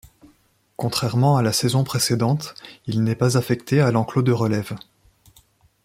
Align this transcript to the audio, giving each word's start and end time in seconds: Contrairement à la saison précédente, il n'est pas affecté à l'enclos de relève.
Contrairement 0.77 1.37
à 1.37 1.43
la 1.43 1.53
saison 1.53 1.83
précédente, 1.83 2.55
il 2.87 3.03
n'est 3.03 3.13
pas 3.13 3.37
affecté 3.37 3.81
à 3.81 3.91
l'enclos 3.91 4.23
de 4.23 4.31
relève. 4.31 4.73